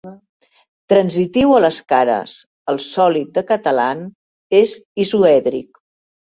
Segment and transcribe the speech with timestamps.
[0.93, 2.33] Transitiu a les cares,
[2.75, 4.05] el sòlid de Catalan
[4.65, 4.77] és
[5.07, 5.83] isoèdric.